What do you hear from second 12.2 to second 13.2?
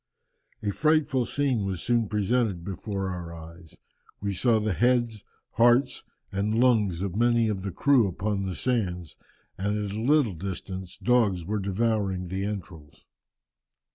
the entrails."